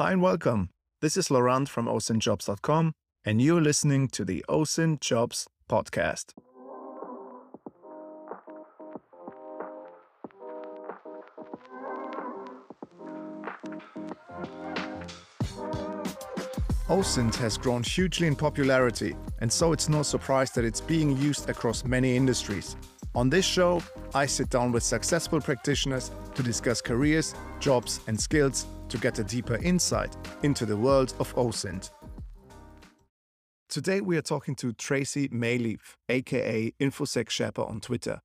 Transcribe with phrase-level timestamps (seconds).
[0.00, 0.70] Hi and welcome.
[1.02, 6.32] This is Laurent from OSINTjobs.com, and you're listening to the OSINT Jobs podcast.
[16.88, 21.50] OSINT has grown hugely in popularity, and so it's no surprise that it's being used
[21.50, 22.74] across many industries.
[23.14, 23.82] On this show,
[24.14, 29.24] I sit down with successful practitioners to discuss careers, jobs, and skills to get a
[29.24, 31.90] deeper insight into the world of OSINT.
[33.68, 38.20] Today, we are talking to Tracy Maleeff, aka InfoSec Sherpa on Twitter.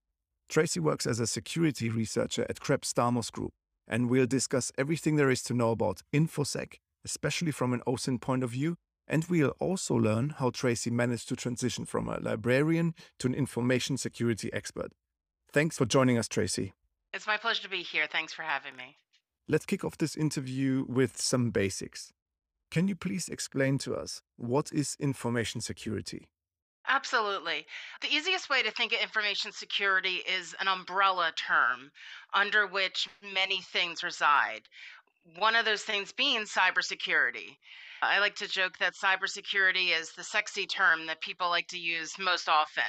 [0.50, 3.54] Tracy works as a security researcher at Krebs Stamos Group,
[3.88, 8.44] and we'll discuss everything there is to know about InfoSec especially from an OSINT point
[8.44, 8.76] of view.
[9.08, 13.98] And we'll also learn how Tracy managed to transition from a librarian to an information
[13.98, 14.92] security expert.
[15.54, 16.74] Thanks for joining us, Tracy.
[17.14, 18.08] It's my pleasure to be here.
[18.12, 18.98] Thanks for having me.
[19.48, 22.12] Let's kick off this interview with some basics.
[22.72, 26.28] Can you please explain to us what is information security?
[26.88, 27.66] Absolutely.
[28.02, 31.92] The easiest way to think of information security is an umbrella term
[32.34, 34.62] under which many things reside
[35.38, 37.58] one of those things being cybersecurity.
[38.02, 42.14] I like to joke that cybersecurity is the sexy term that people like to use
[42.20, 42.84] most often.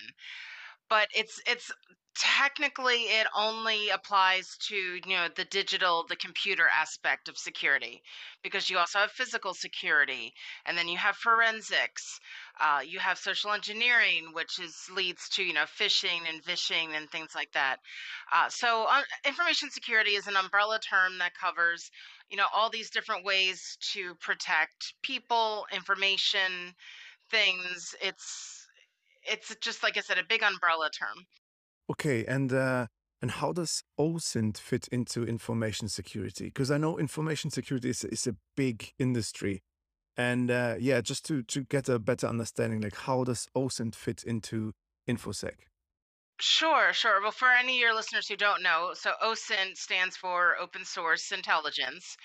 [0.88, 1.70] But it's it's
[2.18, 8.02] technically it only applies to you know the digital the computer aspect of security
[8.42, 10.32] because you also have physical security
[10.64, 12.18] and then you have forensics
[12.60, 17.10] uh, you have social engineering which is leads to you know phishing and vishing and
[17.10, 17.76] things like that.
[18.32, 21.90] Uh, so uh, information security is an umbrella term that covers
[22.30, 26.72] you know all these different ways to protect people information
[27.30, 27.94] things.
[28.02, 28.55] It's
[29.28, 31.24] it's just like i said a big umbrella term
[31.90, 32.86] okay and uh
[33.22, 36.44] and how does OSINT fit into information security?
[36.46, 39.62] Because I know information security is, is a big industry.
[40.16, 44.22] And uh, yeah, just to, to get a better understanding, like how does OSINT fit
[44.22, 44.72] into
[45.08, 45.54] InfoSec?
[46.38, 47.22] Sure, sure.
[47.22, 51.32] Well, for any of your listeners who don't know, so OSINT stands for Open Source
[51.32, 52.16] Intelligence.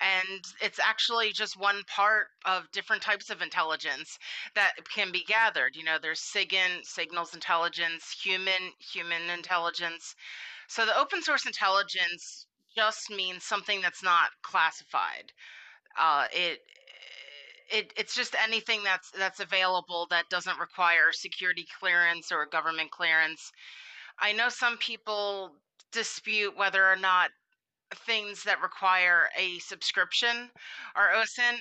[0.00, 4.18] And it's actually just one part of different types of intelligence
[4.54, 5.74] that can be gathered.
[5.74, 10.14] You know, there's SIGINT, signals intelligence, human, human intelligence.
[10.68, 12.46] So the open source intelligence
[12.76, 15.32] just means something that's not classified.
[15.98, 16.60] Uh, it
[17.70, 23.50] it, it's just anything that's that's available that doesn't require security clearance or government clearance.
[24.20, 25.56] I know some people
[25.92, 27.30] dispute whether or not
[27.94, 30.50] things that require a subscription
[30.94, 31.60] are OSINT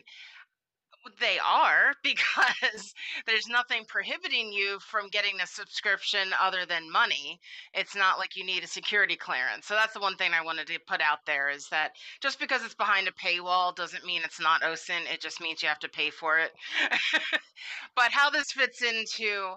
[1.19, 2.94] they are because
[3.25, 7.40] there's nothing prohibiting you from getting a subscription other than money.
[7.74, 9.68] It's not like you need a security clearance.
[9.68, 11.91] So that's the one thing I wanted to put out there is that
[12.22, 15.12] just because it's behind a paywall doesn't mean it's not OSINT.
[15.12, 16.52] It just means you have to pay for it.
[17.96, 19.53] but how this fits into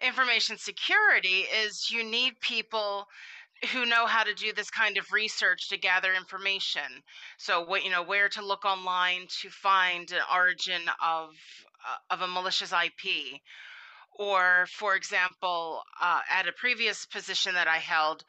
[0.00, 3.06] information security is you need people
[3.70, 7.02] who know how to do this kind of research to gather information.
[7.38, 11.30] So what you know where to look online to find an origin of
[11.88, 13.40] uh, of a malicious IP.
[14.18, 18.24] Or, for example, uh, at a previous position that I held,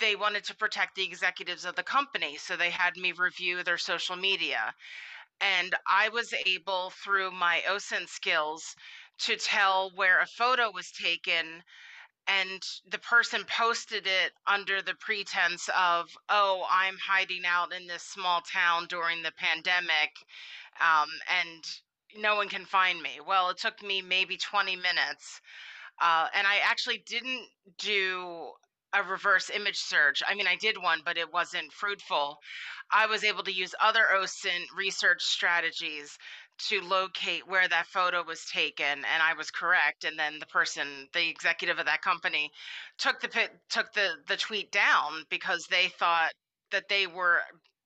[0.00, 3.76] they wanted to protect the executives of the company, so they had me review their
[3.76, 4.74] social media.
[5.40, 8.74] And I was able, through my OSINT skills,
[9.20, 11.62] to tell where a photo was taken
[12.28, 18.02] and the person posted it under the pretense of oh i'm hiding out in this
[18.02, 20.10] small town during the pandemic
[20.80, 21.08] um,
[21.40, 21.64] and
[22.16, 23.20] no one can find me.
[23.26, 25.40] Well it took me maybe 20 minutes
[26.00, 27.42] uh, and i actually didn't
[27.78, 28.50] do
[28.94, 30.22] a reverse image search.
[30.26, 32.38] I mean i did one but it wasn't fruitful.
[32.90, 36.18] I was able to use other osint research strategies
[36.58, 41.08] to locate where that photo was taken and I was correct and then the person
[41.12, 42.50] the executive of that company
[42.98, 43.28] took the
[43.68, 46.32] took the the tweet down because they thought
[46.70, 47.40] that they were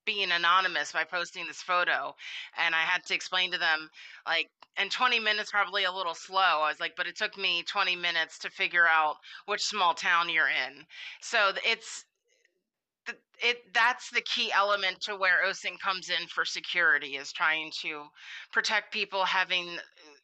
[0.05, 2.15] being anonymous by posting this photo
[2.59, 3.89] and I had to explain to them
[4.27, 7.63] like and 20 minutes probably a little slow I was like but it took me
[7.63, 10.85] 20 minutes to figure out which small town you're in.
[11.21, 12.05] So it's
[13.43, 18.05] it that's the key element to where OSINT comes in for security is trying to
[18.53, 19.81] protect people having uh,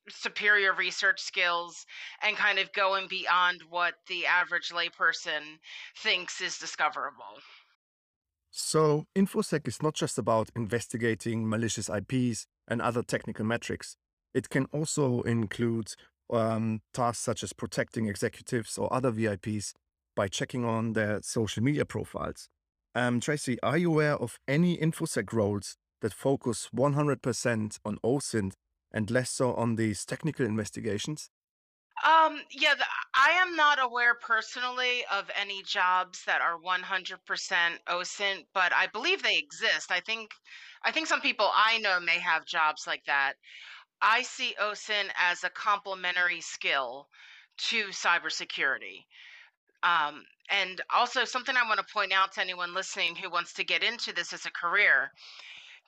[0.08, 1.84] superior research skills
[2.22, 5.58] and kind of going beyond what the average layperson
[5.98, 7.40] thinks is discoverable.
[8.50, 13.96] So, InfoSec is not just about investigating malicious IPs and other technical metrics.
[14.34, 15.94] It can also include
[16.30, 19.72] um, tasks such as protecting executives or other VIPs
[20.14, 22.48] by checking on their social media profiles.
[22.94, 28.52] Um, Tracy, are you aware of any InfoSec roles that focus 100% on OSINT
[28.92, 31.30] and less so on these technical investigations?
[32.04, 32.84] Um, yeah, the,
[33.14, 39.22] I am not aware personally of any jobs that are 100% OSINT, but I believe
[39.22, 39.90] they exist.
[39.90, 40.32] I think
[40.84, 43.34] I think some people I know may have jobs like that.
[44.00, 47.06] I see OSINT as a complementary skill
[47.68, 49.04] to cybersecurity.
[49.84, 53.64] Um, and also something I want to point out to anyone listening who wants to
[53.64, 55.10] get into this as a career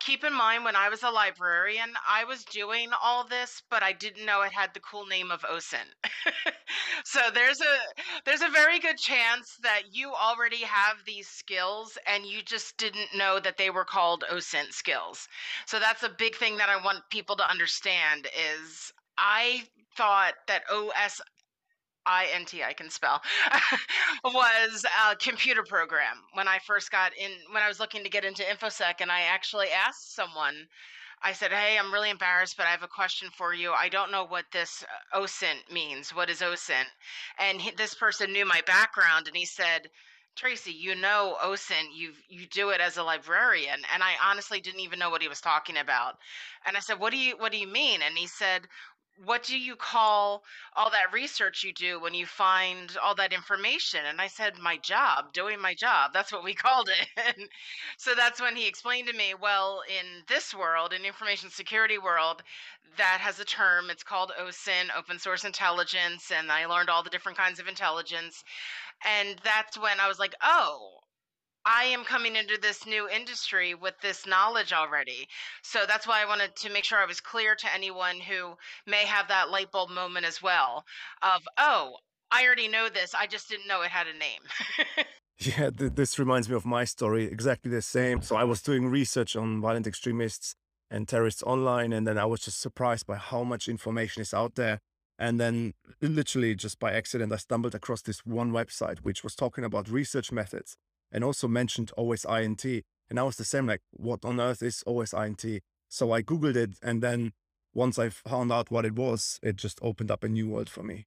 [0.01, 3.93] keep in mind when I was a librarian, I was doing all this, but I
[3.93, 5.89] didn't know it had the cool name of OSINT.
[7.05, 7.77] so there's a
[8.25, 13.15] there's a very good chance that you already have these skills and you just didn't
[13.17, 15.29] know that they were called OSINT skills.
[15.67, 19.63] So that's a big thing that I want people to understand is I
[19.97, 21.21] thought that OS
[22.07, 23.23] INT I can spell
[24.25, 28.25] was a computer program when I first got in when I was looking to get
[28.25, 30.69] into infosec and I actually asked someone
[31.27, 33.73] I said, "Hey, I'm really embarrassed, but I have a question for you.
[33.73, 36.15] I don't know what this uh, OSINT means.
[36.15, 36.89] What is OSINT?"
[37.39, 39.89] And he, this person knew my background and he said,
[40.37, 44.81] Tracy, you know OSINT, you you do it as a librarian, and I honestly didn't
[44.81, 46.19] even know what he was talking about.
[46.67, 48.67] And I said, "What do you what do you mean?" And he said,
[49.25, 50.43] what do you call
[50.75, 54.01] all that research you do when you find all that information?
[54.07, 56.13] And I said, my job, doing my job.
[56.13, 57.09] That's what we called it.
[57.17, 57.49] And
[57.97, 62.43] so that's when he explained to me, well, in this world, in information security world,
[62.97, 63.91] that has a term.
[63.91, 66.31] It's called OSINT, open source intelligence.
[66.31, 68.43] And I learned all the different kinds of intelligence.
[69.05, 71.04] And that's when I was like, oh,
[71.67, 75.29] I am coming into this new industry with this knowledge already.
[75.63, 78.55] So that's why I wanted to make sure I was clear to anyone who
[78.87, 80.85] may have that light bulb moment as well
[81.23, 81.97] of, oh,
[82.31, 83.15] I already know this.
[83.15, 85.07] I just didn't know it had a name.
[85.39, 87.25] yeah, th- this reminds me of my story.
[87.25, 88.21] Exactly the same.
[88.21, 90.55] So I was doing research on violent extremists
[90.91, 94.57] and terrorists online, and then I was just surprised by how much information is out
[94.57, 94.81] there.
[95.19, 99.65] And then, literally, just by accident, I stumbled across this one website which was talking
[99.65, 100.77] about research methods
[101.15, 102.65] and also mentioned OS INT.
[103.09, 105.63] And I was the same, like, what on earth is OS INT?
[105.89, 106.73] So I Googled it.
[106.83, 107.33] And then
[107.73, 110.83] once I found out what it was, it just opened up a new world for
[110.83, 111.07] me.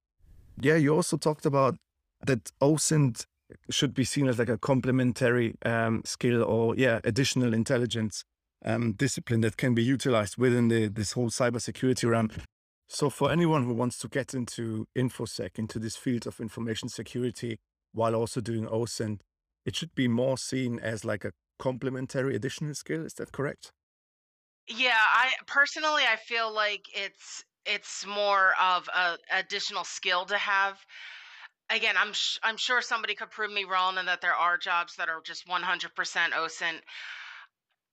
[0.60, 1.76] Yeah, you also talked about
[2.24, 3.26] that OSINT
[3.70, 8.24] should be seen as like a complementary um, skill or, yeah, additional intelligence
[8.64, 12.30] um, discipline that can be utilized within the, this whole cybersecurity realm.
[12.88, 17.58] So, for anyone who wants to get into InfoSec, into this field of information security,
[17.92, 19.20] while also doing OSINT,
[19.64, 23.04] it should be more seen as like a complementary additional skill.
[23.04, 23.72] Is that correct?
[24.68, 30.78] Yeah, I personally I feel like it's it's more of a additional skill to have.
[31.70, 34.96] Again, I'm sh- I'm sure somebody could prove me wrong and that there are jobs
[34.96, 36.80] that are just 100% OSINT.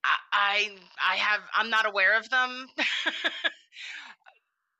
[0.04, 2.66] I I, I have I'm not aware of them.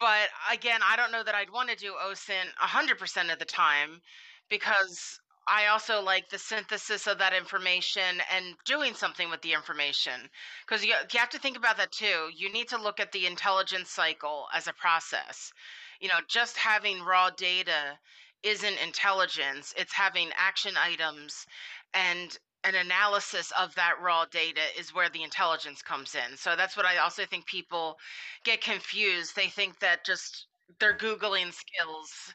[0.00, 4.00] but again, I don't know that I'd want to do OSINT 100% of the time
[4.48, 5.18] because
[5.48, 10.28] I also like the synthesis of that information and doing something with the information.
[10.66, 12.31] Because you, you have to think about that too.
[12.34, 15.52] You need to look at the intelligence cycle as a process.
[16.00, 17.98] You know, just having raw data
[18.43, 21.46] isn't intelligence, it's having action items
[21.94, 26.37] and an analysis of that raw data is where the intelligence comes in.
[26.37, 27.96] So that's what I also think people
[28.44, 29.37] get confused.
[29.37, 30.47] They think that just
[30.80, 32.35] their Googling skills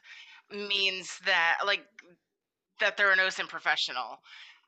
[0.50, 1.84] means that, like,
[2.82, 4.20] that they're an OSINT professional.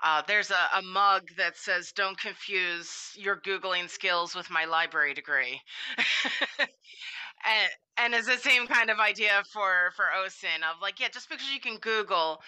[0.03, 5.15] Uh, there's a, a, mug that says, Don't confuse your Googling skills with my library
[5.15, 5.61] degree.
[6.59, 11.29] and, and it's the same kind of idea for, for OSINT of like, yeah, just
[11.29, 12.41] because you can Google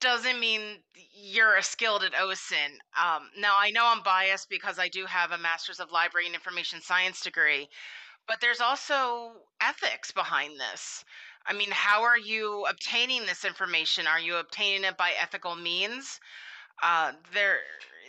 [0.00, 0.60] doesn't mean
[1.12, 2.78] you're a skilled at OSINT.
[2.98, 6.34] Um, now, I know I'm biased because I do have a Master's of Library and
[6.34, 7.68] Information Science degree,
[8.26, 11.04] but there's also ethics behind this.
[11.50, 14.06] I mean, how are you obtaining this information?
[14.06, 16.20] Are you obtaining it by ethical means?
[16.80, 17.58] Uh, there,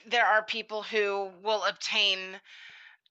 [0.06, 2.40] there are people who will obtain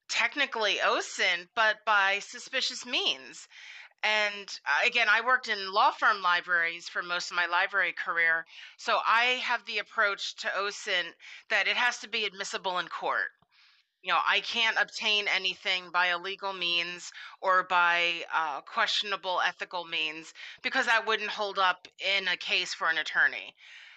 [0.08, 3.48] technically OSINT, but by suspicious means.
[4.04, 8.46] And uh, again, I worked in law firm libraries for most of my library career.
[8.76, 11.12] So I have the approach to OSINT
[11.48, 13.32] that it has to be admissible in court
[14.02, 20.32] you know, I can't obtain anything by illegal means or by uh, questionable ethical means
[20.62, 23.54] because that wouldn't hold up in a case for an attorney.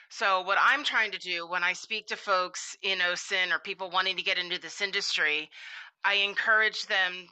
[0.09, 3.89] So, what I'm trying to do when I speak to folks in OSINT or people
[3.89, 5.49] wanting to get into this industry,
[6.03, 7.27] I encourage them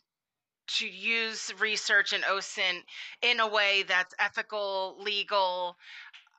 [0.78, 2.82] to use research in OSINT
[3.22, 5.75] in a way that's ethical, legal,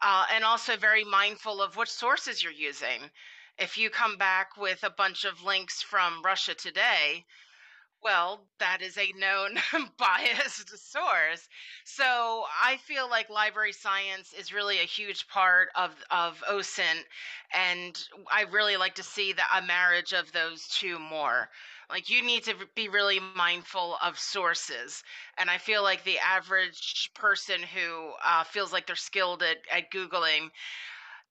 [0.00, 3.10] uh, and also very mindful of which sources you're using
[3.58, 7.24] If you come back with a bunch of links from Russia Today,
[8.02, 9.58] well, that is a known
[9.98, 11.48] biased source.
[11.84, 17.04] So I feel like library science is really a huge part of of OSINT,
[17.52, 17.96] and
[18.30, 21.48] I really like to see that a marriage of those two more.
[21.90, 25.04] Like you need to be really mindful of sources,
[25.38, 29.90] and I feel like the average person who uh, feels like they're skilled at, at
[29.92, 30.50] googling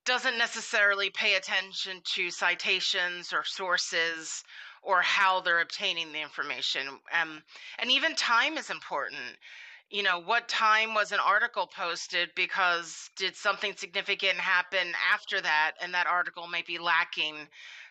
[0.05, 4.43] doesn't necessarily pay attention to citations or sources
[4.81, 6.88] or how they're obtaining the information.
[7.20, 7.41] Um,
[7.79, 9.38] and even time is important.
[9.89, 15.74] You know, what time was an article posted because did something significant happen after that
[15.81, 17.36] and that article may be lacking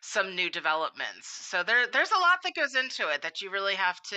[0.00, 1.28] some new developments.
[1.28, 4.16] So there there's a lot that goes into it that you really have to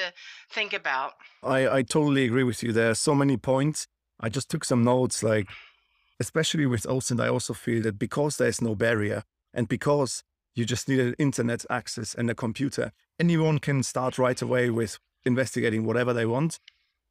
[0.49, 1.11] think about.
[1.43, 2.71] I, I totally agree with you.
[2.71, 3.87] There are so many points.
[4.17, 5.49] I just took some notes like
[6.19, 10.23] especially with OSINT, I also feel that because there's no barrier and because
[10.55, 12.91] you just need an internet access and a computer.
[13.19, 16.59] Anyone can start right away with investigating whatever they want.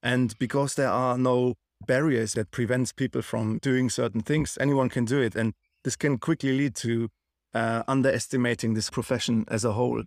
[0.02, 1.54] And because there are no
[1.86, 5.34] barriers that prevents people from doing certain things, anyone can do it.
[5.34, 5.54] And
[5.84, 7.08] this can quickly lead to
[7.54, 10.02] uh, underestimating this profession as a whole,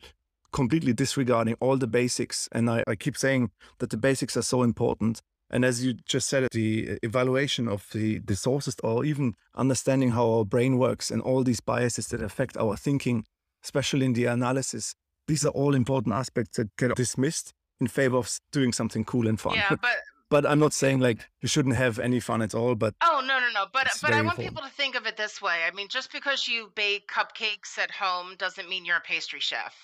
[0.51, 2.47] completely disregarding all the basics.
[2.51, 5.21] And I, I keep saying that the basics are so important.
[5.49, 10.29] And as you just said, the evaluation of the, the sources or even understanding how
[10.29, 13.25] our brain works and all these biases that affect our thinking,
[13.63, 14.95] especially in the analysis,
[15.27, 19.39] these are all important aspects that get dismissed in favor of doing something cool and
[19.39, 19.55] fun.
[19.55, 19.95] Yeah, but
[20.29, 22.75] but I'm not saying like you shouldn't have any fun at all.
[22.75, 24.47] But oh no no no, but but I want important.
[24.47, 25.61] people to think of it this way.
[25.67, 29.75] I mean, just because you bake cupcakes at home doesn't mean you're a pastry chef.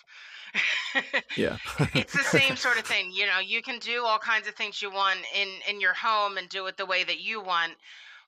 [1.38, 1.58] yeah.
[1.94, 3.12] it's the same sort of thing.
[3.14, 6.38] You know, you can do all kinds of things you want in in your home
[6.38, 7.74] and do it the way that you want.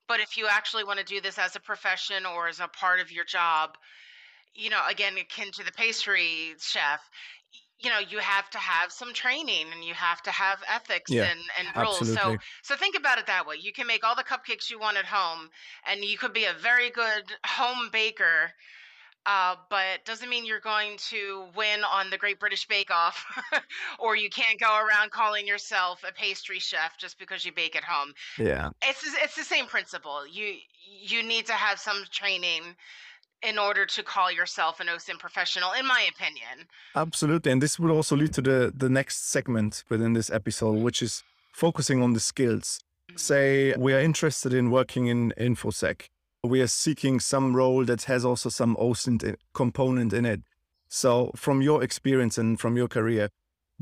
[0.08, 3.00] But if you actually want to do this as a profession or as a part
[3.00, 3.78] of your job,
[4.54, 7.00] you know, again, akin to the pastry chef,
[7.84, 11.24] you know, you have to have some training and you have to have ethics yeah,
[11.24, 12.02] and, and rules.
[12.02, 12.38] Absolutely.
[12.38, 13.56] So so think about it that way.
[13.60, 15.50] You can make all the cupcakes you want at home
[15.90, 18.54] and you could be a very good home baker
[19.26, 23.26] uh, but doesn't mean you're going to win on the Great British Bake Off,
[24.00, 27.84] or you can't go around calling yourself a pastry chef just because you bake at
[27.84, 28.14] home.
[28.38, 30.28] Yeah, it's it's the same principle.
[30.28, 30.56] You
[31.02, 32.76] you need to have some training
[33.48, 36.68] in order to call yourself an OSINT professional, in my opinion.
[36.96, 41.02] Absolutely, and this will also lead to the the next segment within this episode, which
[41.02, 41.24] is
[41.54, 42.80] focusing on the skills.
[43.10, 43.18] Mm-hmm.
[43.18, 46.08] Say we are interested in working in infosec
[46.44, 50.42] we are seeking some role that has also some OSINT component in it.
[50.90, 53.30] So, from your experience and from your career,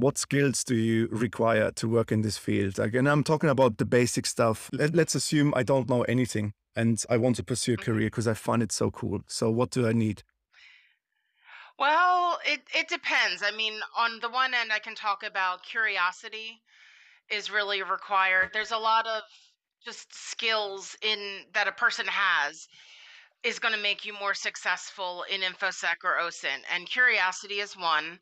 [0.01, 2.79] what skills do you require to work in this field?
[2.79, 4.69] Again, I'm talking about the basic stuff.
[4.73, 7.91] Let, us assume I don't know anything and I want to pursue a mm-hmm.
[7.91, 9.21] career because I find it so cool.
[9.27, 10.23] So, what do I need?
[11.77, 13.43] Well, it, it depends.
[13.43, 16.61] I mean, on the one end, I can talk about curiosity
[17.29, 18.49] is really required.
[18.53, 19.21] There's a lot of
[19.85, 22.67] just skills in that a person has
[23.43, 28.19] is going to make you more successful in infosec or osint and curiosity is one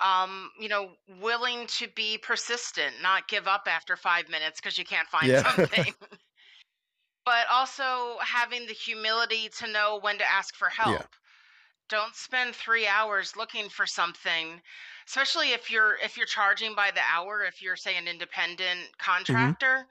[0.00, 0.90] um, you know
[1.20, 5.42] willing to be persistent not give up after five minutes because you can't find yeah.
[5.54, 5.94] something
[7.24, 11.06] but also having the humility to know when to ask for help yeah.
[11.88, 14.60] don't spend three hours looking for something
[15.06, 19.10] especially if you're if you're charging by the hour if you're say an independent mm-hmm.
[19.10, 19.90] contractor mm-hmm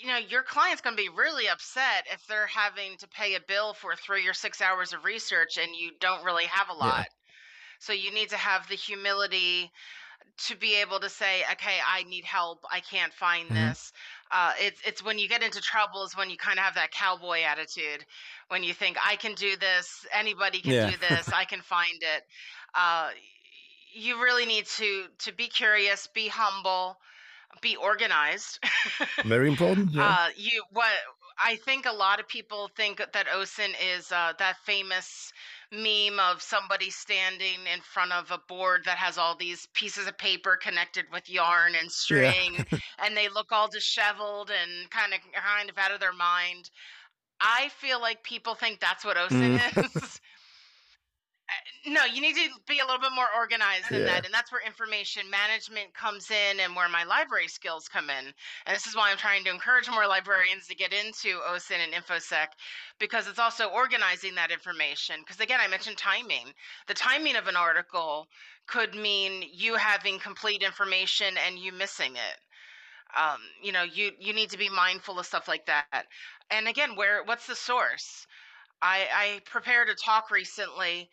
[0.00, 3.40] you know your client's going to be really upset if they're having to pay a
[3.48, 6.98] bill for three or six hours of research and you don't really have a lot
[6.98, 7.04] yeah.
[7.78, 9.70] So you need to have the humility
[10.38, 13.68] to be able to say okay i need help i can't find mm-hmm.
[13.68, 13.92] this
[14.32, 16.90] uh, it's it's when you get into trouble is when you kind of have that
[16.90, 18.04] cowboy attitude
[18.48, 20.90] when you think i can do this anybody can yeah.
[20.90, 22.22] do this i can find it
[22.74, 23.08] uh,
[23.94, 26.96] you really need to to be curious be humble
[27.60, 28.58] be organized.
[29.24, 29.90] Very important.
[29.96, 30.08] Yeah.
[30.08, 30.90] Uh, you what
[31.38, 35.32] I think a lot of people think that OSINT is uh, that famous
[35.72, 40.16] meme of somebody standing in front of a board that has all these pieces of
[40.18, 42.78] paper connected with yarn and string, yeah.
[43.04, 46.70] and they look all disheveled and kind of kind of out of their mind.
[47.40, 49.96] I feel like people think that's what OSINT mm.
[50.02, 50.20] is.
[51.88, 54.06] No, you need to be a little bit more organized than yeah.
[54.06, 54.24] that.
[54.24, 58.26] And that's where information management comes in and where my library skills come in.
[58.66, 61.92] And this is why I'm trying to encourage more librarians to get into OSINT and
[61.92, 62.48] InfoSec
[62.98, 65.16] because it's also organizing that information.
[65.20, 66.52] Because again, I mentioned timing.
[66.88, 68.26] The timing of an article
[68.66, 72.38] could mean you having complete information and you missing it.
[73.16, 76.06] Um, you know, you you need to be mindful of stuff like that.
[76.50, 78.26] And again, where what's the source?
[78.82, 81.08] I, I prepared a talk recently.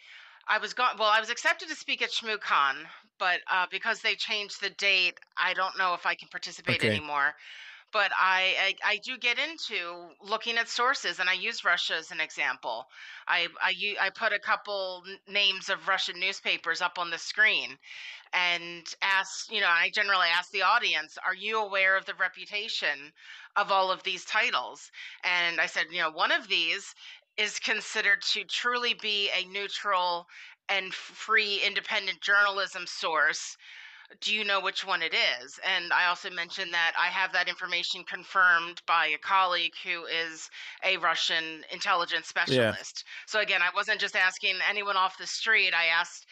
[0.48, 0.98] I was gone.
[0.98, 5.20] Well, I was accepted to speak at ShmooCon, but uh, because they changed the date,
[5.38, 6.84] I don't know if I can participate Okay.
[6.84, 7.34] anymore.
[7.94, 12.12] But I, I I do get into looking at sources, and I use Russia as
[12.12, 12.86] an example.
[13.28, 17.78] I I, I put a couple names of Russian newspapers up on the screen,
[18.34, 23.12] and ask you know I generally ask the audience, are you aware of the reputation
[23.56, 24.92] of all of these titles?
[25.24, 26.94] And I said, you know, one of these
[27.38, 30.28] is considered to truly be a neutral
[30.70, 33.58] and free independent journalism source
[34.22, 35.60] do you know which one it is?
[35.64, 40.50] And I also mentioned that I have that information confirmed by a colleague who is
[40.84, 43.12] a Russian intelligence specialist Yeah.
[43.28, 45.74] So again, I wasn't just asking anyone off the street.
[45.74, 46.26] I asked,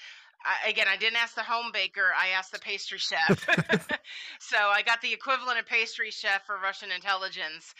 [0.45, 2.11] I, again, I didn't ask the home baker.
[2.17, 3.45] I asked the pastry chef.
[4.39, 7.73] so I got the equivalent of pastry chef for Russian intelligence,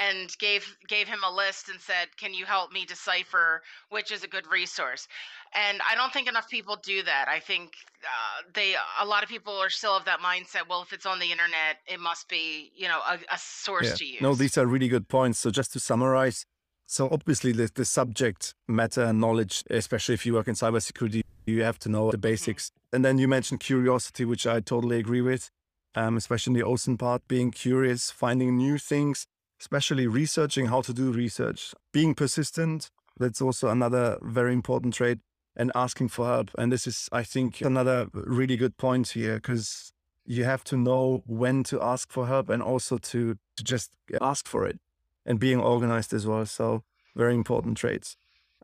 [0.00, 4.24] and gave gave him a list and said, "Can you help me decipher which is
[4.24, 5.08] a good resource?"
[5.54, 7.28] And I don't think enough people do that.
[7.28, 10.68] I think uh, they a lot of people are still of that mindset.
[10.68, 13.94] Well, if it's on the internet, it must be you know a, a source Yeah.
[13.96, 14.22] to use.
[14.22, 15.38] No, these are really good points.
[15.38, 16.46] So just to summarize,
[16.86, 21.62] so obviously the, the subject matter and knowledge, especially if you work in cybersecurity, you
[21.62, 22.70] have to know the basics.
[22.92, 25.50] And then you mentioned curiosity, which I totally agree with,
[25.94, 29.26] um, especially in the OSINT part, being curious, finding new things,
[29.60, 32.90] especially researching how to do research, being persistent.
[33.18, 35.18] That's also another very important trait
[35.56, 36.50] and asking for help.
[36.58, 39.92] And this is, I think, another really good point here because
[40.26, 44.48] you have to know when to ask for help and also to, to just ask
[44.48, 44.80] for it
[45.26, 46.46] and being organized as well.
[46.46, 46.84] So
[47.16, 48.16] very important traits.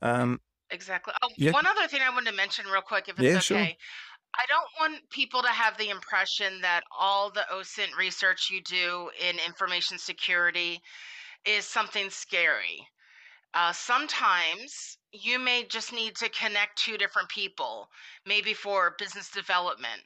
[0.03, 0.41] Um,
[0.71, 1.15] Exactly.
[1.23, 1.53] Oh, Yeah.
[1.53, 3.77] one other thing I wanted to mention real quick, if it's Yeah, okay.
[3.77, 3.77] sure.
[4.37, 9.11] I don't want people to have the impression that all the OSINT research you do
[9.21, 10.83] in information security
[11.45, 12.89] is something scary.
[13.55, 17.91] Uh, sometimes you may just need to connect two different people,
[18.27, 20.03] maybe for business development.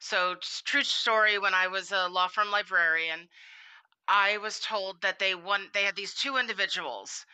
[0.00, 0.36] So,
[0.66, 3.28] true story when I was a law firm librarian,
[4.08, 7.24] I was told that they want they had these two individuals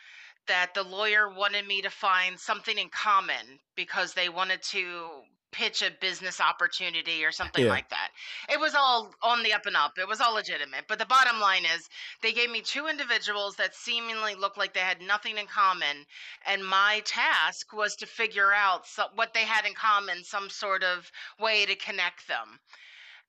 [0.47, 5.83] that the lawyer wanted me to find something in common because they wanted to pitch
[5.83, 7.69] a business opportunity or something Yeah.
[7.69, 8.11] like that.
[8.49, 9.99] It was all on the up and up.
[9.99, 10.87] It was all legitimate.
[10.87, 11.87] But the bottom line is
[12.21, 16.05] they gave me two individuals that seemingly looked like they had nothing in common
[16.45, 20.83] and my task was to figure out so, what they had in common, some sort
[20.83, 22.59] of way to connect them.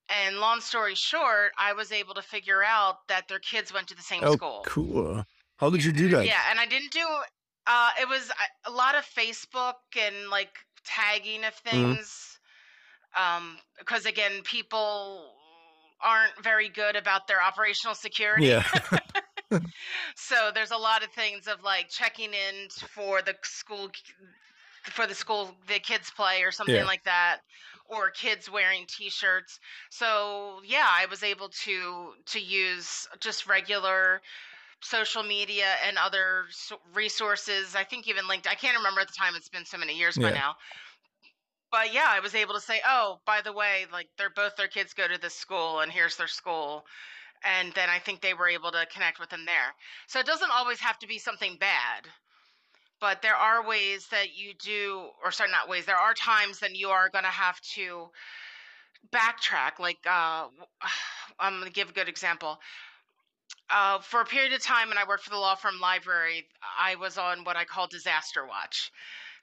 [0.09, 3.95] And long story short, I was able to figure out that their kids went to
[3.95, 4.63] the same Oh, school.
[4.67, 5.25] cool.
[5.57, 6.27] How did you do that?
[6.27, 7.07] Yeah, and I didn't do
[7.67, 8.31] uh it was
[8.67, 10.51] a- lot of Facebook and like
[10.85, 11.95] tagging of Mm-hmm.
[11.95, 12.39] things.
[13.19, 15.33] Um because again, people
[16.03, 18.47] aren't very good about their operational security.
[18.47, 18.65] Yeah.
[20.17, 23.91] So there's a lot of things of like checking in for the school
[24.85, 26.85] for the school the kids play or something Yeah.
[26.85, 27.39] like that
[27.95, 29.59] or kids wearing t-shirts.
[29.91, 34.21] So yeah, I was able to to use just regular
[34.81, 36.45] social media and other
[36.93, 37.75] resources.
[37.75, 38.47] I think even linked.
[38.47, 39.35] I can't remember at the time.
[39.37, 40.57] It's been so many years by now.
[41.71, 44.69] But yeah, I was able to say, "Oh, by the way, like they're both their
[44.69, 46.87] kids go to this school, and here's their school."
[47.43, 49.75] And then I think they were able to connect with them there.
[50.07, 52.09] So it doesn't always have to be something bad,
[53.01, 55.87] but there are ways that you do, or sorry, not ways.
[55.87, 58.09] There are times that you are going to have to
[59.13, 59.79] backtrack.
[59.79, 60.49] Like, uh,
[61.39, 62.59] I'm going to give a good example
[63.71, 66.47] uh, for a period of time when I worked for the law firm library,
[66.79, 68.93] I was on what I call disaster watch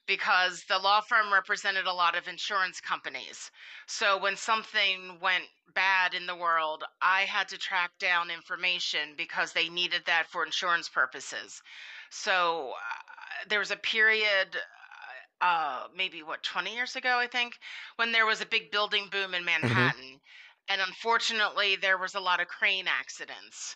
[0.07, 3.51] because the law firm represented a lot of insurance companies.
[3.87, 9.53] So when something went bad in the world, I had to track down information because
[9.53, 11.61] they needed that for insurance purposes.
[12.09, 13.10] So uh,
[13.49, 14.57] there was a period.
[15.41, 17.57] Uh, maybe what 20 years ago, I think,
[17.95, 20.21] when there was a big building boom in Manhattan,
[20.69, 23.75] and unfortunately, there was a lot of crane accidents.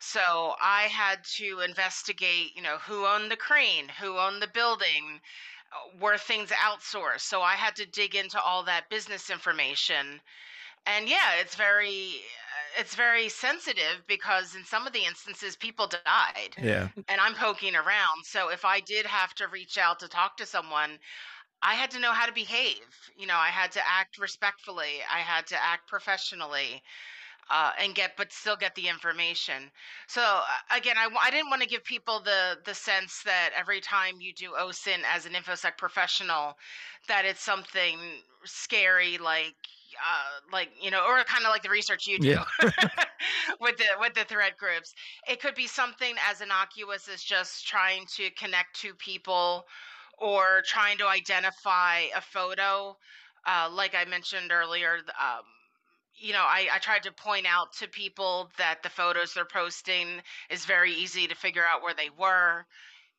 [0.00, 5.20] So I had to investigate, you know, who owned the crane, who owned the building,
[5.72, 7.22] uh, were things outsourced.
[7.22, 10.20] So I had to dig into all that business information.
[10.88, 15.88] And yeah, it's very uh, it's very sensitive because in some of the instances people
[15.88, 16.88] died Yeah.
[17.08, 18.24] and I'm poking around.
[18.24, 20.98] So if I did have to reach out to talk to someone,
[21.62, 23.10] I had to know how to behave.
[23.16, 25.02] You know, I had to act respectfully.
[25.10, 26.82] I had to act professionally
[27.50, 29.70] uh, and get but still get the information
[30.08, 34.20] so uh, again I didn't want to give people the the sense that every time
[34.20, 36.56] you do osin as an infosec professional
[37.08, 39.56] that it's something scary like
[39.98, 42.44] uh, like you know, or kind of like the research you do Yeah.
[43.60, 44.94] with the with the threat groups.
[45.28, 49.64] It could be something as innocuous as just trying to connect two people
[50.18, 52.96] or trying to identify a photo.
[53.46, 55.44] Uh, like I mentioned earlier, um,
[56.20, 60.20] you know, I, I tried to point out to people that the photos they're posting
[60.50, 62.66] is very easy to figure out where they were.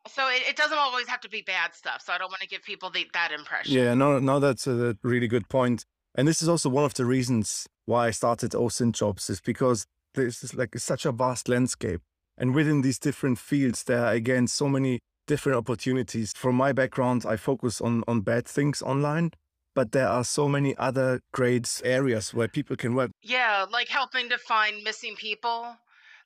[0.08, 2.02] So it, it doesn't always have to be bad stuff.
[2.06, 3.74] So I don't want to give people the, that impression.
[3.74, 5.86] Yeah, no, no, that's a really good point.
[6.20, 9.86] And this is also one of the reasons why I started OSINT jobs is because
[10.16, 12.02] this is like such a vast landscape.
[12.38, 16.34] And within these different fields, there are again so many different opportunities.
[16.36, 19.32] From my background, I focus on on bad things online,
[19.74, 23.12] but there are so many other great areas where people can work.
[23.24, 25.74] Yeah, like helping to find missing people.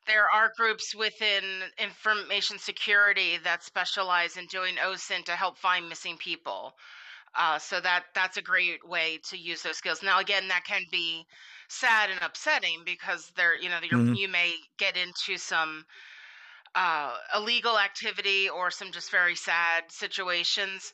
[0.08, 1.44] There are groups within
[1.78, 6.74] information security that specialize in doing OSINT to help find missing people.
[7.36, 10.02] Uh, so that that's a great way to use those skills.
[10.02, 11.26] Now, again, that can be
[11.68, 14.16] sad and upsetting because there, you know, you're, Mhm.
[14.16, 15.84] you may get into some
[16.74, 20.92] uh, illegal activity or some just very sad situations.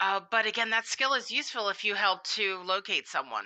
[0.00, 3.44] Uh, but again, that skill is useful if you help to locate someone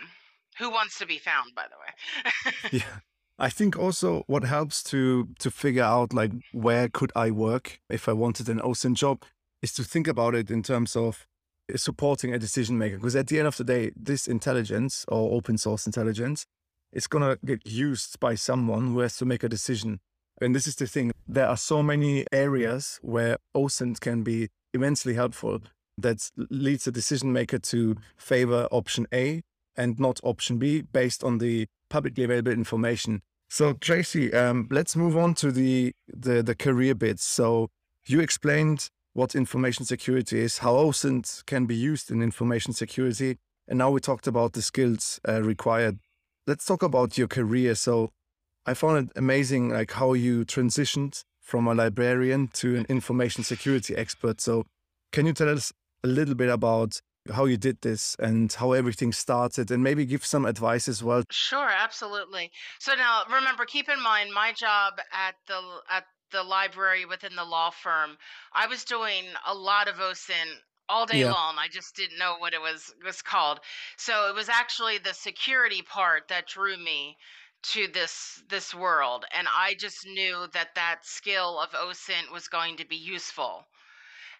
[0.58, 1.54] who wants to be found.
[1.54, 2.54] By the way.
[2.72, 3.00] Yeah.
[3.38, 8.08] I think also what helps to to figure out like where could I work if
[8.08, 9.24] I wanted an OSINT job
[9.60, 11.26] is to think about it in terms of
[11.74, 12.96] supporting a decision maker.
[12.96, 16.46] Because at the end of the day, this intelligence or open source intelligence
[16.92, 19.98] is gonna get used by someone who has to make a decision.
[20.40, 21.12] And this is the thing.
[21.26, 25.60] There are so many areas where OSINT can be immensely helpful
[25.98, 29.42] that leads a decision maker to favor option A
[29.76, 33.22] and not option B based on the publicly available information.
[33.48, 37.24] So Tracy, um, let's move on to the, the the career bits.
[37.24, 37.68] So
[38.06, 43.78] you explained what information security is, how OSINT can be used in information security, and
[43.78, 45.98] now we talked about the skills uh, required.
[46.46, 47.74] Let's talk about your career.
[47.76, 48.10] So
[48.66, 53.96] I found it amazing, like how you transitioned from a librarian to an information security
[53.96, 54.42] expert.
[54.42, 54.66] So
[55.12, 55.72] can you tell us
[56.04, 57.00] a little bit about
[57.32, 61.22] how you did this and how everything started and maybe give some advice as well
[61.30, 62.50] Sure, absolutely.
[62.78, 67.44] So now remember, keep in mind my job at the at the library within the
[67.44, 68.16] law firm,
[68.52, 71.56] I was doing a lot of OSINT all day yeah long.
[71.58, 73.60] I just didn't know what it was was called.
[73.96, 77.16] So it was actually the security part that drew me
[77.72, 82.76] to this this world, and I just knew that that skill of OSINT was going
[82.78, 83.66] to be useful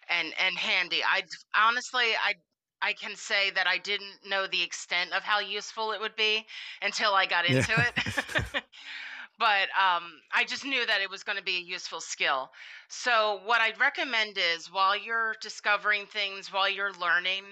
[0.09, 1.03] and and handy.
[1.03, 1.23] I
[1.55, 2.35] honestly I
[2.81, 6.45] I can say that I didn't know the extent of how useful it would be
[6.81, 8.63] until I got yeah into it.
[9.39, 12.49] but um, I just knew that it was going to be a useful skill.
[12.89, 17.43] So what I'd recommend is while you're discovering things, while you're learning,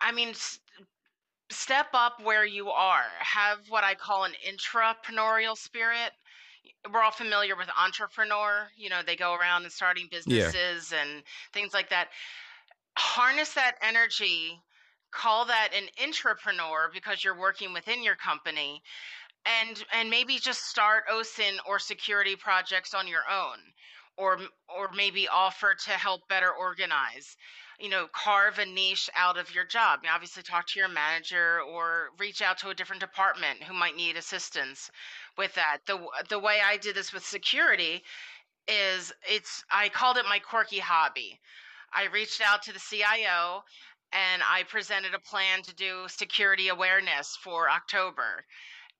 [0.00, 0.60] I mean, s-
[1.50, 3.04] step up where you are.
[3.20, 6.12] Have what I call an intrapreneurial spirit.
[6.92, 8.68] We're all familiar with entrepreneur.
[8.76, 12.08] You know, they go around and starting yeah businesses and things like that
[12.96, 14.60] harness that energy
[15.10, 18.82] call that an intrapreneur because you're working within your company
[19.44, 23.58] and and maybe just start OSIN or security projects on your own
[24.16, 27.36] or or maybe offer to help better organize
[27.78, 31.60] you know carve a niche out of your job Now, obviously talk to your manager
[31.62, 34.90] or reach out to a different department who might need assistance
[35.36, 35.98] with that the
[36.28, 38.02] the way I did this with security
[38.66, 41.40] is it's I called it my quirky hobby.
[41.92, 43.64] I reached out to the CIO
[44.12, 48.44] and I presented a plan to do security awareness for October.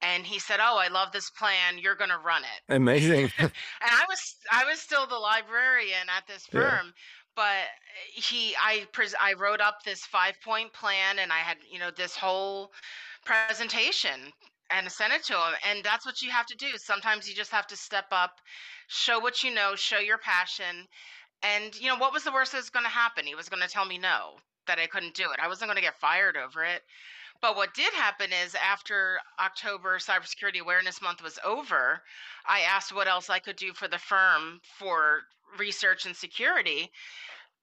[0.00, 1.78] And he said, "Oh, I love this plan.
[1.78, 3.50] You're going to run it." amazing and
[3.82, 6.92] I was I was still the librarian at this yeah firm,
[7.34, 7.66] but
[8.12, 11.90] he I pres I wrote up this five point plan and I had, you know,
[11.90, 12.72] this whole
[13.24, 14.32] presentation
[14.70, 15.54] and sent it to him.
[15.68, 16.66] And that's what you have to do.
[16.76, 18.32] Sometimes you just have to step up,
[18.88, 20.86] show what you know, show your passion.
[21.42, 23.26] And you know, what was the worst that was going to happen?
[23.26, 25.40] He was going to tell me no, that I couldn't do it.
[25.42, 26.82] I wasn't going to get fired over it.
[27.40, 32.02] But what did happen is after October Cybersecurity Awareness Month was over,
[32.44, 35.22] I asked what else I could do for the firm for
[35.56, 36.90] research and security.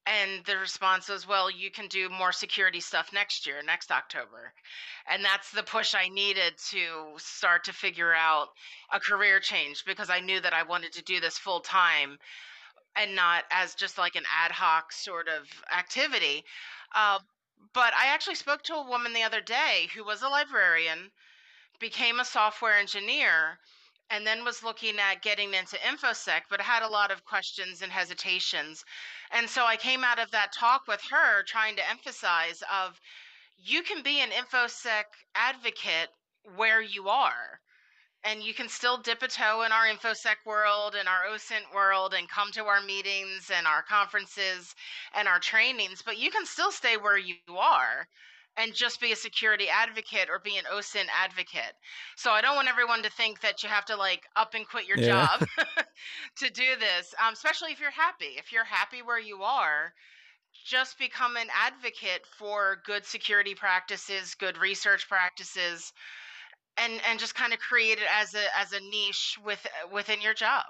[0.07, 4.53] And the response was, well, you can do more security stuff next year, next October.
[5.09, 8.49] And that's the push I needed to start to figure out
[8.93, 12.19] a career change because I knew that I wanted to do this full time
[12.95, 16.45] and not as just like an ad hoc sort of activity.
[16.93, 17.19] Uh,
[17.71, 21.11] but I actually spoke to a woman the other day who was a librarian,
[21.79, 23.59] became a software engineer,
[24.09, 27.91] and then was looking at getting into infosec but had a lot of questions and
[27.91, 28.83] hesitations.
[29.31, 32.99] And so i came out of that talk with her trying to emphasize of
[33.57, 36.09] you can be an infosec advocate
[36.55, 37.61] where you are
[38.25, 42.13] and you can still dip a toe in our infosec world and our osint world
[42.13, 44.75] and come to our meetings and our conferences
[45.13, 48.07] and our trainings but you can still stay where you are
[48.57, 51.73] and just be a security advocate or be an OSINT advocate.
[52.15, 54.87] So I don't want everyone to think that you have to like up and quit
[54.87, 55.27] your yeah.
[55.27, 55.47] job
[56.37, 58.35] to do this, um, especially if you're happy.
[58.37, 59.93] If you're happy where you are,
[60.65, 65.91] just become an advocate for good security practices, good research practices,
[66.77, 70.33] and and just kind of create it as a as a niche with within your
[70.33, 70.65] job.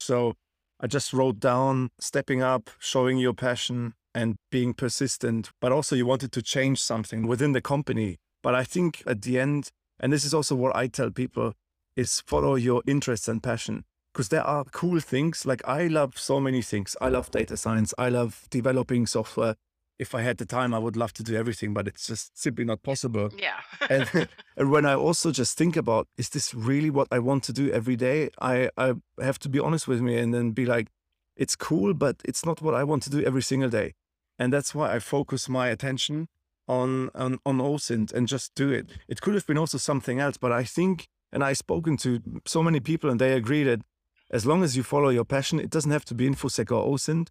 [0.00, 0.34] So
[0.80, 6.06] I just wrote down stepping up, showing your passion, and being persistent, but also you
[6.06, 8.16] wanted to change something within the company.
[8.42, 11.54] But I think at the end, and this is also what I tell people,
[11.96, 13.84] is follow your interests and passion.
[14.12, 15.46] Because there are cool things.
[15.46, 16.96] Like I love so many things.
[17.00, 17.94] I love data science.
[17.96, 19.54] I love developing software.
[20.00, 22.64] If I had the time, I would love to do everything, but it's just simply
[22.64, 23.30] not possible.
[23.38, 23.60] Yeah.
[23.88, 27.52] and, and when I also just think about, is this really what I want to
[27.52, 28.30] do every day?
[28.40, 30.88] I, I have to be honest with me and then be like,
[31.36, 33.94] it's cool, but it's not what I want to do every single day
[34.40, 36.26] and that's why I focus my attention
[36.66, 38.86] on on on OSINT and just do it.
[39.06, 42.62] It could have been also something else, but I think, and I've spoken to so
[42.62, 43.82] many people, and they agree that
[44.30, 47.28] as long as you follow your passion, it doesn't have to be infosec or OSINT,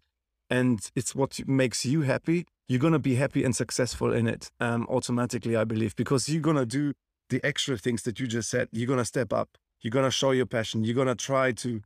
[0.50, 2.46] and it's what makes you happy.
[2.68, 6.66] You're gonna be happy and successful in it um, automatically, I believe, because you're gonna
[6.66, 6.92] do
[7.30, 8.68] the extra things that you just said.
[8.72, 9.56] You're gonna step up.
[9.80, 10.84] You're gonna show your passion.
[10.84, 11.82] You're gonna try to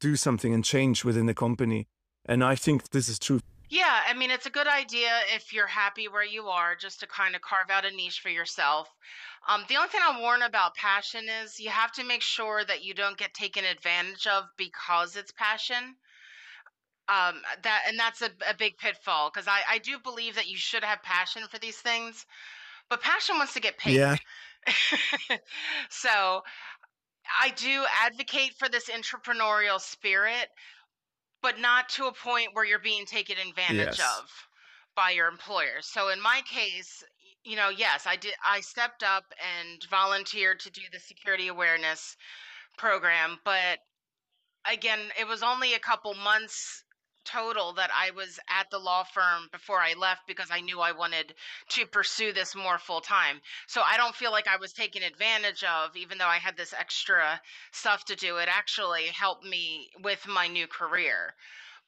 [0.00, 1.86] do something and change within the company.
[2.26, 3.40] And I think this is true
[3.72, 7.06] yeah, I mean, it's a good idea if you're happy where you are, just to
[7.06, 8.86] kind of carve out a niche for yourself.
[9.48, 12.84] Um, the only thing I warn about passion is you have to make sure that
[12.84, 15.96] you don't get taken advantage of because it's passion.
[17.08, 20.56] Um, that and that's a, a big pitfall because I, I do believe that you
[20.56, 22.24] should have passion for these things,
[22.88, 23.96] but passion wants to get paid.
[23.96, 24.16] Yeah.
[25.90, 26.42] so
[27.40, 30.48] I do advocate for this entrepreneurial spirit,
[31.42, 34.18] but not to a point where you're being taken advantage yes.
[34.20, 34.30] of
[34.94, 35.86] by your employers.
[35.86, 37.02] So in my case,
[37.44, 39.24] you know, yes, I did I stepped up
[39.58, 42.16] and volunteered to do the security awareness
[42.78, 43.80] program, but
[44.70, 46.84] again, it was only a couple months
[47.24, 50.92] total that I was at the law firm before I left because I knew I
[50.92, 51.34] wanted
[51.70, 53.40] to pursue this more full time.
[53.66, 56.74] So I don't feel like I was taken advantage of, even though I had this
[56.78, 57.40] extra
[57.72, 58.36] stuff to do.
[58.36, 61.34] It actually helped me with my new career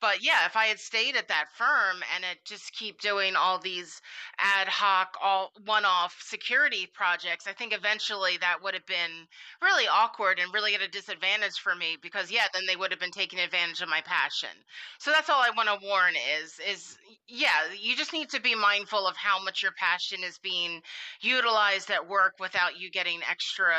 [0.00, 3.58] but yeah, if I had stayed at that firm and it just keep doing all
[3.58, 4.00] these
[4.38, 9.26] ad hoc, all one-off security projects, I think eventually that would have been
[9.62, 13.00] really awkward and really at a disadvantage for me because yeah, then they would have
[13.00, 14.50] been taking advantage of my passion.
[14.98, 18.54] So that's all I want to warn is is yeah, you just need to be
[18.54, 20.82] mindful of how much your passion is being
[21.22, 23.74] utilized at work without you getting extra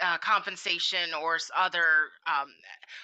[0.00, 1.82] uh, compensation or other
[2.26, 2.48] um,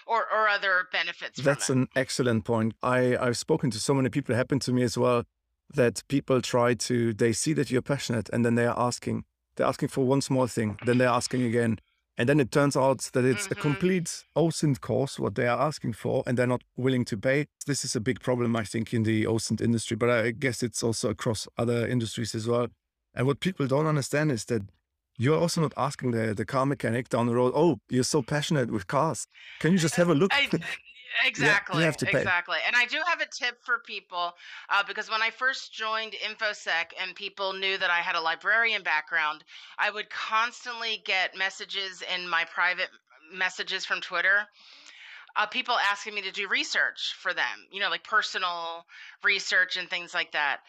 [0.07, 1.41] or or other benefits.
[1.41, 2.75] That's an excellent point.
[2.83, 4.35] I I've spoken to so many people.
[4.35, 5.25] It happened to me as well.
[5.75, 9.25] That people try to they see that you're passionate and then they are asking
[9.57, 11.79] they're asking for one small thing then they're asking again
[12.17, 13.59] and then it turns out that it's mm-hmm.
[13.59, 17.47] a complete OSINT course what they are asking for and they're not willing to pay.
[17.67, 20.83] This is a big problem I think in the OSINT industry, but I guess it's
[20.83, 22.69] also across other industries as well.
[23.15, 24.63] And what people don't understand is that
[25.17, 28.71] you're also not asking the, the car mechanic down the road, oh, you're so passionate
[28.71, 29.27] with cars.
[29.61, 30.33] Can you just have a look?
[30.35, 30.49] I,
[31.27, 31.83] exactly.
[31.83, 32.59] Yeah, exactly.
[32.67, 34.33] And I do have a tip for people
[34.69, 38.83] uh, because when I first joined InfoSec and people knew that I had a librarian
[38.83, 39.45] background,
[39.79, 42.89] I would constantly get messages in my private
[43.33, 44.47] messages from Twitter.
[45.37, 48.87] Uh, people asking me to do research for them, you know, like personal
[49.25, 50.61] research and things like that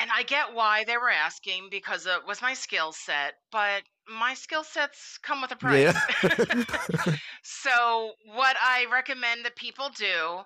[0.00, 4.34] and I get why they were asking because it was my skill set, but my
[4.34, 5.94] skill sets come with a price.
[6.22, 7.14] Yeah.
[7.42, 10.40] so, what I recommend that people do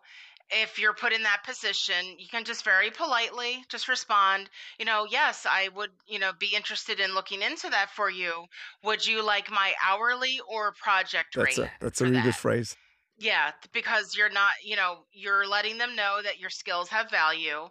[0.50, 5.06] if you're put in that position, you can just very politely just respond, you know,
[5.10, 8.44] yes, I would, you know, be interested in looking into that for you.
[8.84, 11.66] Would you like my hourly or project that's rate?
[11.66, 12.24] A, that's a really that?
[12.24, 12.76] good phrase.
[13.18, 17.68] Yeah, because you're not, you know, you're letting them know that your skills have value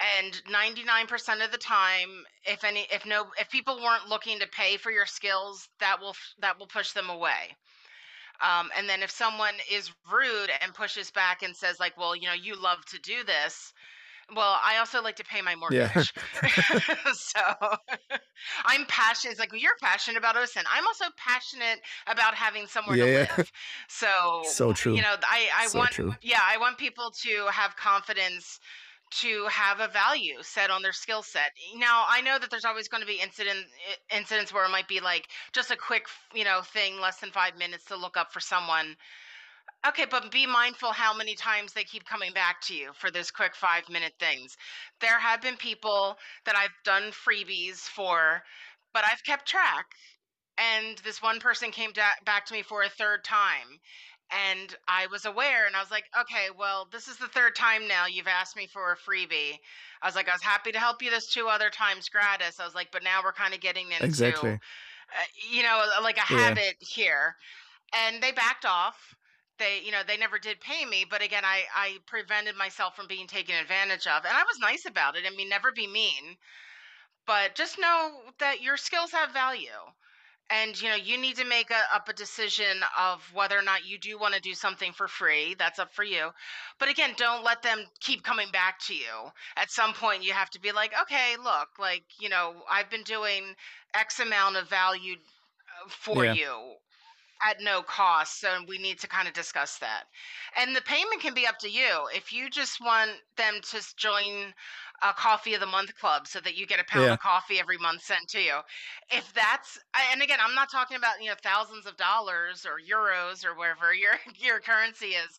[0.00, 4.76] and 99% of the time if any if no if people weren't looking to pay
[4.76, 7.56] for your skills that will that will push them away.
[8.40, 12.26] Um, and then if someone is rude and pushes back and says like well you
[12.26, 13.72] know you love to do this
[14.36, 15.80] well i also like to pay my mortgage.
[15.80, 16.02] Yeah.
[17.12, 17.40] so
[18.66, 22.96] i'm passionate it's like well, you're passionate about OSINT i'm also passionate about having somewhere
[22.96, 23.52] yeah, to live.
[23.88, 24.94] So so true.
[24.94, 26.14] you know i i so want true.
[26.22, 28.60] yeah i want people to have confidence
[29.10, 31.50] to have a value set on their skill set.
[31.76, 33.66] Now, I know that there's always going to be incident
[34.14, 37.56] incidents where it might be like just a quick, you know, thing, less than 5
[37.56, 38.96] minutes to look up for someone.
[39.86, 43.30] Okay, but be mindful how many times they keep coming back to you for those
[43.30, 44.56] quick 5-minute things.
[45.00, 46.16] There have been people
[46.46, 48.42] that I've done freebies for,
[48.92, 49.86] but I've kept track.
[50.58, 53.78] And this one person came da- back to me for a third time
[54.30, 57.88] and I was aware and I was like, okay, well, this is the third time
[57.88, 59.58] now you've asked me for a freebie.
[60.02, 62.60] I was like, I was happy to help you this two other times gratis.
[62.60, 64.60] I was like, but now we're kind of getting into, Exactly.
[65.12, 66.58] uh, you know, like a Yeah.
[66.60, 67.36] habit here.
[67.94, 69.14] And they backed off.
[69.58, 73.08] They, you know, they never did pay me, but again, I I prevented myself from
[73.08, 75.26] being taken advantage of, and I was nice about it.
[75.26, 76.36] I mean, never be mean,
[77.26, 79.92] but just know that your skills have value
[80.50, 83.86] and you know you need to make a, up a decision of whether or not
[83.86, 86.30] you do want to do something for free that's up for you.
[86.78, 89.30] But again don't let them keep coming back to you.
[89.56, 93.02] At some point you have to be like okay look like you know i've been
[93.04, 93.54] doing
[93.94, 96.32] x amount of value uh, for Yeah.
[96.32, 96.74] you
[97.42, 100.04] at no cost so we need to kind of discuss that
[100.56, 104.52] and the payment can be up to you if you just want them to join
[105.02, 107.12] a coffee of the month club so that you get a pound Yeah.
[107.12, 108.58] of coffee every month sent to you
[109.10, 109.78] if that's
[110.12, 113.94] and again i'm not talking about you know thousands of dollars or euros or wherever
[113.94, 115.38] your your currency is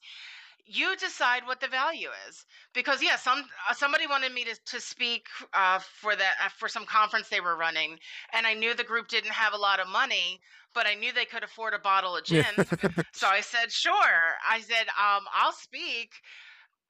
[0.69, 4.79] you decide what the value is because yeah some uh, somebody wanted me to, to
[4.79, 7.97] speak uh, for that uh, for some conference they were running
[8.33, 10.39] and i knew the group didn't have a lot of money
[10.75, 12.43] but i knew they could afford a bottle of Yeah.
[12.55, 12.67] gin.
[13.13, 13.93] So i said sure.
[14.49, 16.11] I said um, i'll speak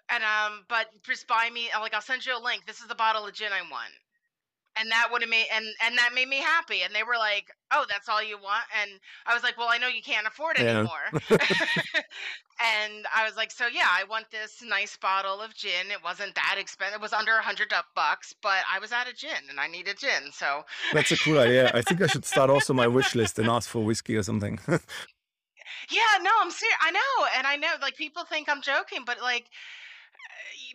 [0.09, 2.65] and um but just buy me like i'll send you a link.
[2.65, 3.93] This is the bottle of gin i want
[4.79, 7.47] and that would have made and and that made me happy and they were like
[7.71, 8.91] oh that's all you want and
[9.25, 10.79] i was like well i know you can't afford it Yeah.
[10.79, 11.09] anymore
[12.61, 16.33] and i was like so yeah i want this nice bottle of gin it wasn't
[16.35, 19.59] that expensive it was under a hundred bucks but i was out of gin and
[19.59, 20.63] i needed gin so
[20.93, 21.71] That's a cool idea.
[21.73, 24.59] I think I should start also my wish list and ask for whiskey or something.
[25.91, 29.21] yeah no i'm serious i know and i know like people think i'm joking but
[29.21, 29.45] like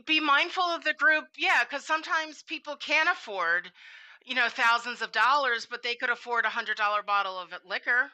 [0.06, 3.70] be mindful of the group yeah because sometimes people can't afford
[4.24, 8.10] you know thousands of dollars but they could afford a hundred dollar bottle of liquor.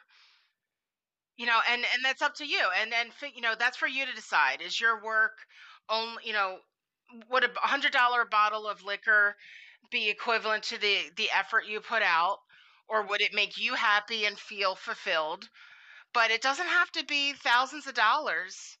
[1.35, 4.05] You know and and that's up to you and fi- you know that's for you
[4.05, 5.45] to decide is your work
[5.89, 6.59] only you know
[7.29, 9.35] would a hundred dollar bottle of liquor
[9.91, 12.39] be equivalent to the the effort you put out
[12.87, 15.49] or would it make you happy and feel fulfilled?
[16.13, 18.77] But it doesn't have to be thousands of dollars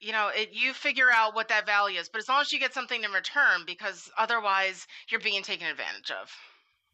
[0.00, 2.58] you know it you figure out what that value is but as long as you
[2.58, 6.30] get something in return because otherwise you're being taken advantage of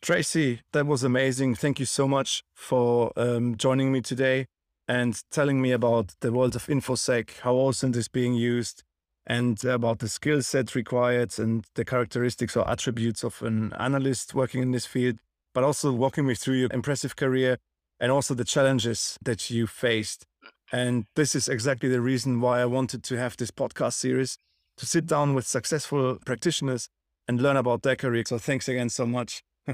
[0.02, 1.54] Tracy, that was amazing.
[1.54, 4.46] Thank you so much for um, joining me today
[4.86, 8.84] and telling me about the world of InfoSec, how OSINT is being used,
[9.26, 14.62] and about the skill set required and the characteristics or attributes of an analyst working
[14.62, 15.16] in this field,
[15.52, 17.58] but also walking me through your impressive career
[17.98, 20.26] and also the challenges that you faced.
[20.72, 24.38] And this is exactly the reason why I wanted to have this podcast series
[24.76, 25.14] to sit mm-hmm.
[25.14, 26.88] down with successful practitioners
[27.29, 28.24] and learn about their career.
[28.26, 29.42] So thanks again so much.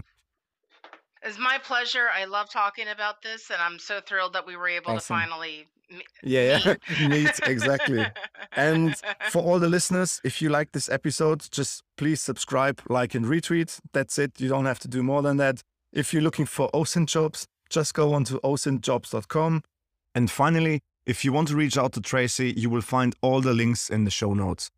[1.22, 4.68] it's my pleasure i love talking about this and i'm so thrilled that we were
[4.68, 7.09] able to finally me- Yeah, yeah, meet.
[7.11, 8.07] meet exactly.
[8.52, 8.96] And
[9.31, 13.78] for all the listeners, if you like this episode, just please subscribe, like, and retweet.
[13.92, 14.40] That's it.
[14.40, 15.62] You don't have to do more than that.
[15.92, 19.62] If you're looking for OSINT jobs, just go on to osintjobs.com.
[20.14, 23.53] And finally, if you want to reach out to Tracy, you will find all the
[23.55, 24.70] links in the show notes.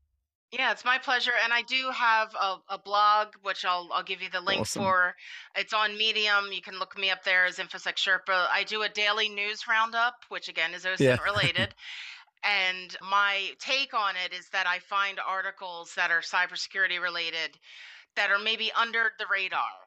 [0.52, 1.32] Yeah, it's my pleasure.
[1.42, 4.82] And I do have a, a blog, which I'll I'll give you the link Awesome.
[4.82, 5.14] for.
[5.56, 6.52] It's on Medium.
[6.52, 8.46] You can look me up there as InfoSec Sherpa.
[8.52, 11.22] I do a daily news roundup, which again is OSINT Yeah.
[11.24, 11.74] related.
[12.44, 17.58] and my take on it is that I find articles that are cybersecurity related
[18.16, 19.83] that are maybe under the radar.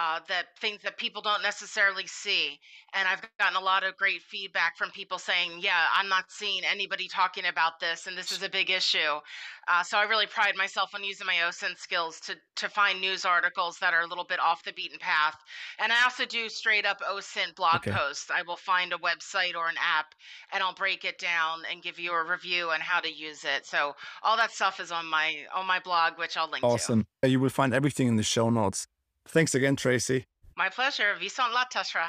[0.00, 2.56] Uh, that things that people don't necessarily see.
[2.94, 6.62] And I've gotten a lot of great feedback from people saying, yeah, I'm not seeing
[6.64, 9.18] anybody talking about this, and this is a big issue.
[9.66, 13.24] Uh, so I really pride myself on using my OSINT skills to to find news
[13.24, 15.34] articles that are a little bit off the beaten path.
[15.80, 17.90] And I also do straight up OSINT blog Okay.
[17.90, 18.30] posts.
[18.30, 20.14] I will find a website or an app,
[20.52, 23.66] and I'll break it down and give you a review on how to use it.
[23.66, 26.68] So all that stuff is on my on my blog, which I'll link to.
[26.68, 27.06] Awesome.
[27.26, 28.86] You will find everything in the show notes.
[29.28, 30.24] Thanks again, Tracy.
[30.56, 31.14] My pleasure.
[31.20, 32.08] Visant la tashra.